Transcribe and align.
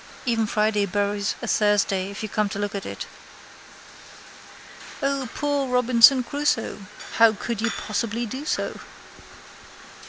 Every 0.27 0.47
Friday 0.47 0.87
buries 0.87 1.35
a 1.43 1.47
Thursday 1.47 2.09
if 2.09 2.23
you 2.23 2.27
come 2.29 2.49
to 2.49 2.57
look 2.57 2.73
at 2.73 2.87
it. 2.87 3.05
O, 5.03 5.29
poor 5.35 5.67
Robinson 5.67 6.23
Crusoe! 6.23 6.79
How 7.17 7.33
could 7.33 7.61
you 7.61 7.69
possibly 7.69 8.25
do 8.25 8.43
so? 8.43 8.79